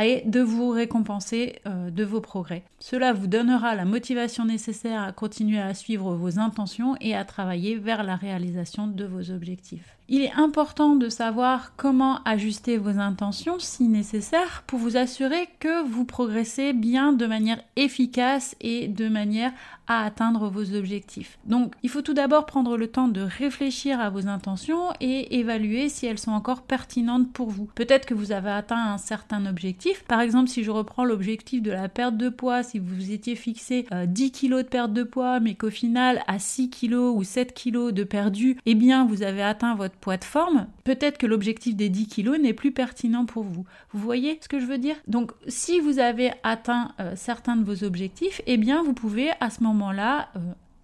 et 0.00 0.22
de 0.24 0.40
vous 0.40 0.70
récompenser 0.70 1.60
euh, 1.66 1.90
de 1.90 2.04
vos 2.04 2.20
progrès. 2.20 2.62
Cela 2.78 3.12
vous 3.12 3.26
donnera 3.26 3.74
la 3.74 3.84
motivation 3.84 4.44
nécessaire 4.44 5.02
à 5.02 5.12
continuer 5.12 5.60
à 5.60 5.74
suivre 5.74 6.14
vos 6.14 6.38
intentions 6.38 6.96
et 7.00 7.14
à 7.14 7.24
travailler 7.24 7.76
vers 7.76 8.02
la 8.02 8.16
réalisation 8.16 8.86
de 8.86 9.04
vos 9.04 9.30
objectifs. 9.30 9.96
Il 10.14 10.20
est 10.20 10.34
important 10.34 10.94
de 10.94 11.08
savoir 11.08 11.74
comment 11.78 12.22
ajuster 12.26 12.76
vos 12.76 12.98
intentions 12.98 13.58
si 13.58 13.84
nécessaire 13.84 14.62
pour 14.66 14.78
vous 14.78 14.98
assurer 14.98 15.48
que 15.58 15.82
vous 15.88 16.04
progressez 16.04 16.74
bien 16.74 17.14
de 17.14 17.24
manière 17.24 17.62
efficace 17.76 18.54
et 18.60 18.88
de 18.88 19.08
manière 19.08 19.52
à 19.86 20.04
atteindre 20.04 20.50
vos 20.50 20.74
objectifs. 20.74 21.38
Donc 21.46 21.72
il 21.82 21.88
faut 21.88 22.02
tout 22.02 22.12
d'abord 22.12 22.44
prendre 22.44 22.76
le 22.76 22.88
temps 22.88 23.08
de 23.08 23.22
réfléchir 23.22 24.00
à 24.00 24.10
vos 24.10 24.26
intentions 24.28 24.90
et 25.00 25.38
évaluer 25.38 25.88
si 25.88 26.04
elles 26.04 26.18
sont 26.18 26.32
encore 26.32 26.60
pertinentes 26.60 27.32
pour 27.32 27.48
vous. 27.48 27.70
Peut-être 27.74 28.04
que 28.04 28.12
vous 28.12 28.32
avez 28.32 28.50
atteint 28.50 28.92
un 28.92 28.98
certain 28.98 29.46
objectif. 29.46 30.04
Par 30.04 30.20
exemple, 30.20 30.50
si 30.50 30.62
je 30.62 30.70
reprends 30.70 31.04
l'objectif 31.04 31.62
de 31.62 31.70
la 31.70 31.88
perte 31.88 32.18
de 32.18 32.28
poids, 32.28 32.62
si 32.62 32.78
vous 32.78 32.94
vous 32.94 33.12
étiez 33.12 33.34
fixé 33.34 33.86
10 34.06 34.24
euh, 34.24 34.28
kg 34.28 34.56
de 34.58 34.68
perte 34.68 34.92
de 34.92 35.04
poids, 35.04 35.40
mais 35.40 35.54
qu'au 35.54 35.70
final 35.70 36.22
à 36.26 36.38
6 36.38 36.68
kg 36.68 36.96
ou 36.96 37.24
7 37.24 37.54
kg 37.54 37.92
de 37.92 38.04
perdu, 38.04 38.58
eh 38.66 38.74
bien 38.74 39.06
vous 39.06 39.22
avez 39.22 39.42
atteint 39.42 39.74
votre 39.74 39.96
poids 40.02 40.18
de 40.18 40.24
forme, 40.24 40.66
peut-être 40.84 41.16
que 41.16 41.26
l'objectif 41.26 41.76
des 41.76 41.88
10 41.88 42.08
kilos 42.08 42.38
n'est 42.38 42.52
plus 42.52 42.72
pertinent 42.72 43.24
pour 43.24 43.44
vous. 43.44 43.64
Vous 43.92 44.00
voyez 44.00 44.38
ce 44.42 44.48
que 44.48 44.58
je 44.58 44.66
veux 44.66 44.76
dire? 44.76 44.96
Donc 45.06 45.32
si 45.46 45.80
vous 45.80 45.98
avez 45.98 46.32
atteint 46.42 46.92
euh, 47.00 47.14
certains 47.16 47.56
de 47.56 47.64
vos 47.64 47.84
objectifs, 47.84 48.42
eh 48.46 48.58
bien 48.58 48.82
vous 48.82 48.92
pouvez 48.92 49.30
à 49.40 49.48
ce 49.48 49.62
moment-là 49.62 50.28
euh, 50.36 50.40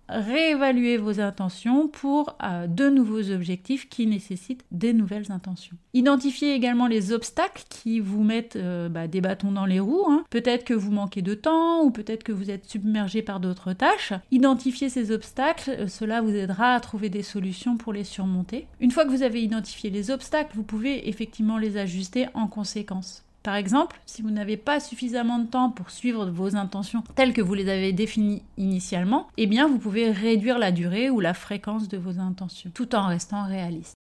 réévaluer 0.09 0.97
vos 0.97 1.21
intentions 1.21 1.89
pour 1.89 2.37
euh, 2.43 2.67
de 2.67 2.89
nouveaux 2.89 3.31
objectifs 3.31 3.89
qui 3.89 4.07
nécessitent 4.07 4.65
des 4.71 4.93
nouvelles 4.93 5.31
intentions. 5.31 5.77
Identifiez 5.95 6.55
également 6.55 6.87
les 6.87 7.13
obstacles 7.13 7.65
qui 7.69 8.01
vous 8.01 8.23
mettent 8.23 8.57
euh, 8.57 8.89
bah, 8.89 9.07
des 9.07 9.21
bâtons 9.21 9.53
dans 9.53 9.67
les 9.67 9.81
roues. 9.81 10.05
Hein. 10.09 10.25
Peut-être 10.31 10.65
que 10.65 10.75
vous 10.75 10.91
manquez 10.91 11.23
de 11.23 11.35
temps 11.35 11.83
ou 11.83 11.91
peut-être 11.91 12.25
que 12.25 12.33
vous 12.33 12.51
êtes 12.51 12.67
submergé 12.67 13.23
par 13.23 13.41
d'autres 13.41 13.73
tâches. 13.73 14.13
Identifiez 14.31 14.89
ces 14.89 15.11
obstacles, 15.11 15.71
euh, 15.71 15.87
cela 15.87 16.21
vous 16.21 16.35
aidera 16.35 16.75
à 16.75 16.81
trouver 16.81 17.09
des 17.11 17.23
solutions 17.23 17.77
pour 17.77 17.93
les 17.93 18.05
surmonter. 18.05 18.67
Une 18.81 18.91
fois 18.91 19.05
que 19.05 19.11
vous 19.11 19.23
avez 19.23 19.43
identifié 19.43 19.91
les 19.91 20.11
obstacles, 20.11 20.53
vous 20.55 20.63
pouvez 20.63 21.09
effectivement 21.09 21.59
les 21.59 21.77
ajuster 21.77 22.27
en 22.35 22.47
conséquence. 22.47 23.25
Par 23.43 23.55
exemple, 23.55 24.01
si 24.05 24.23
vous 24.23 24.31
n'avez 24.31 24.57
pas 24.57 24.81
suffisamment 24.81 25.39
de 25.39 25.47
temps 25.47 25.71
pour 25.71 25.91
suivre 25.91 26.27
vos 26.27 26.57
intentions 26.57 27.03
telles 27.15 27.33
que 27.33 27.41
vous 27.41 27.55
les 27.55 27.69
avez 27.69 27.93
définies 27.93 28.43
initialement, 28.57 29.29
eh 29.37 29.47
bien 29.47 29.69
vous 29.69 29.79
pouvez 29.79 30.11
réduire 30.11 30.59
la 30.59 30.73
durée 30.73 31.09
ou 31.09 31.21
la 31.21 31.35
fréquence 31.35 31.89
de 31.89 31.99
vos 31.99 32.19
intentions 32.19 32.71
tout 32.75 32.95
en 32.95 33.07
restant 33.07 33.47
réaliste. 33.47 33.95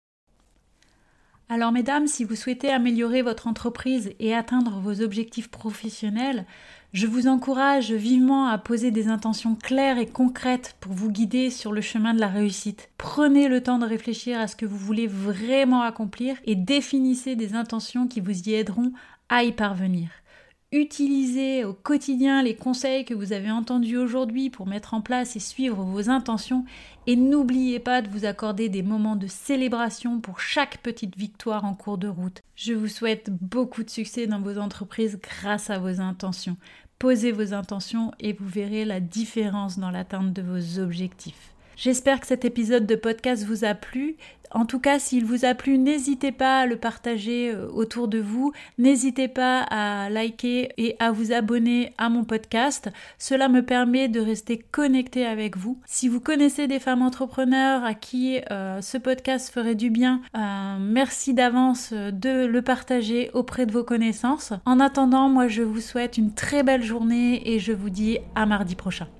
Alors 1.50 1.73
mesdames, 1.73 2.07
si 2.07 2.25
vous 2.25 2.37
souhaitez 2.37 2.71
améliorer 2.71 3.23
votre 3.23 3.47
entreprise 3.47 4.12
et 4.21 4.35
atteindre 4.35 4.80
vos 4.80 5.00
objectifs 5.00 5.49
professionnels, 5.49 6.45
je 6.92 7.07
vous 7.07 7.26
encourage 7.26 7.90
vivement 7.90 8.49
à 8.49 8.59
poser 8.59 8.90
des 8.90 9.09
intentions 9.09 9.54
claires 9.54 9.97
et 9.97 10.07
concrètes 10.07 10.76
pour 10.80 10.92
vous 10.92 11.11
guider 11.11 11.49
sur 11.49 11.73
le 11.73 11.80
chemin 11.80 12.12
de 12.12 12.21
la 12.21 12.28
réussite. 12.28 12.90
Prenez 12.99 13.49
le 13.49 13.62
temps 13.62 13.78
de 13.78 13.87
réfléchir 13.87 14.38
à 14.38 14.47
ce 14.47 14.57
que 14.57 14.66
vous 14.66 14.76
voulez 14.76 15.07
vraiment 15.07 15.80
accomplir 15.80 16.37
et 16.45 16.54
définissez 16.54 17.35
des 17.35 17.54
intentions 17.54 18.09
qui 18.09 18.21
vous 18.21 18.49
y 18.49 18.52
aideront 18.52 18.92
à 19.28 19.44
y 19.44 19.52
parvenir. 19.52 20.11
Utilisez 20.70 21.64
au 21.64 21.73
quotidien 21.73 22.42
les 22.42 22.54
conseils 22.54 23.06
que 23.06 23.14
vous 23.14 23.32
avez 23.32 23.50
entendus 23.50 23.97
aujourd'hui 23.97 24.50
pour 24.50 24.66
mettre 24.66 24.92
en 24.92 25.00
place 25.00 25.35
et 25.35 25.40
suivre 25.40 25.82
vos 25.82 26.11
intentions 26.11 26.66
et 27.06 27.16
n'oubliez 27.16 27.78
pas 27.78 28.02
de 28.02 28.11
vous 28.11 28.26
accorder 28.26 28.68
des 28.68 28.82
moments 28.82 29.16
de 29.16 29.28
célébration 29.28 30.20
pour 30.20 30.40
chaque 30.40 30.76
petite 30.82 31.16
victoire 31.16 31.64
en 31.64 31.73
cours 31.73 31.97
de 31.97 32.08
route. 32.08 32.42
Je 32.54 32.75
vous 32.75 32.88
souhaite 32.88 33.30
beaucoup 33.30 33.82
de 33.82 33.88
succès 33.88 34.26
dans 34.26 34.42
vos 34.42 34.58
entreprises 34.58 35.18
grâce 35.23 35.70
à 35.70 35.78
vos 35.78 36.02
intentions. 36.02 36.58
Posez 36.99 37.32
vos 37.32 37.54
intentions 37.54 38.12
et 38.20 38.35
vous 38.35 38.49
verrez 38.49 38.85
la 38.85 39.00
différence 39.00 39.78
dans 39.78 39.90
l'atteinte 39.90 40.35
de 40.35 40.42
vos 40.42 40.80
objectifs. 40.80 41.54
J'espère 41.78 42.18
que 42.18 42.26
cet 42.26 42.44
épisode 42.44 42.87
de 42.87 42.97
podcast 42.97 43.44
vous 43.44 43.64
a 43.64 43.73
plu. 43.73 44.16
En 44.50 44.66
tout 44.66 44.80
cas, 44.80 44.99
s'il 44.99 45.25
vous 45.25 45.44
a 45.44 45.54
plu, 45.54 45.78
n'hésitez 45.78 46.32
pas 46.32 46.62
à 46.62 46.66
le 46.66 46.75
partager 46.75 47.52
euh, 47.54 47.68
autour 47.70 48.08
de 48.08 48.18
vous. 48.18 48.52
N'hésitez 48.78 49.28
pas 49.28 49.61
à 49.61 50.11
liker 50.11 50.73
et 50.76 50.97
à 50.99 51.12
vous 51.12 51.30
abonner 51.30 51.92
à 51.97 52.08
mon 52.08 52.25
podcast. 52.25 52.90
Cela 53.16 53.49
me 53.49 53.64
permet 53.64 54.08
de 54.08 54.18
rester 54.18 54.58
connecté 54.58 55.25
avec 55.25 55.56
vous. 55.56 55.78
Si 55.87 56.08
vous 56.08 56.18
connaissez 56.18 56.66
des 56.66 56.80
femmes 56.80 57.02
entrepreneurs 57.02 57.85
à 57.85 57.94
qui 57.94 58.40
euh, 58.50 58.80
ce 58.80 58.99
podcast 58.99 59.52
ferait 59.54 59.76
du 59.76 59.90
bien, 59.90 60.20
euh, 60.37 60.78
merci 60.80 61.32
d'avance 61.32 61.92
de 61.92 62.44
le 62.44 62.62
partager 62.62 63.30
auprès 63.35 63.66
de 63.66 63.73
vos 63.73 63.85
connaissances. 63.85 64.52
En 64.64 64.80
attendant, 64.80 65.28
moi 65.28 65.47
je 65.47 65.62
vous 65.62 65.80
souhaite 65.80 66.18
une 66.18 66.35
très 66.35 66.64
belle 66.64 66.82
journée 66.82 67.54
et 67.54 67.61
je 67.61 67.73
vous 67.73 67.90
dis 67.90 68.18
à 68.35 68.47
mardi 68.47 68.75
prochain. 68.75 69.08